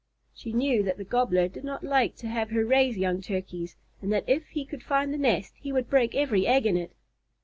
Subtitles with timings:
[0.33, 4.11] She knew that the Gobbler did not like to have her raise young Turkeys, and
[4.11, 6.95] that if he could find the nest, he would break every egg in it.